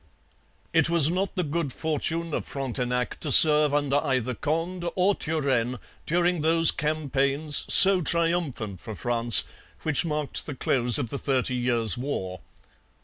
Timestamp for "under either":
3.71-4.33